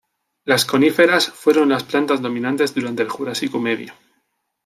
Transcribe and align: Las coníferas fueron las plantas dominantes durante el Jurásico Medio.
Las 0.45 0.65
coníferas 0.65 1.27
fueron 1.29 1.69
las 1.69 1.83
plantas 1.83 2.23
dominantes 2.23 2.73
durante 2.73 3.03
el 3.03 3.09
Jurásico 3.09 3.59
Medio. 3.59 3.93